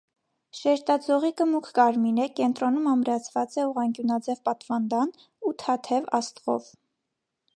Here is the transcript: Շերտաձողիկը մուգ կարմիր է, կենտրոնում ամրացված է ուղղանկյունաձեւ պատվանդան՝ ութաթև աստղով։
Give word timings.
Շերտաձողիկը 0.59 1.45
մուգ 1.49 1.67
կարմիր 1.79 2.21
է, 2.23 2.25
կենտրոնում 2.39 2.87
ամրացված 2.93 3.59
է 3.59 3.67
ուղղանկյունաձեւ 3.73 4.41
պատվանդան՝ 4.49 5.15
ութաթև 5.51 6.09
աստղով։ 6.23 6.75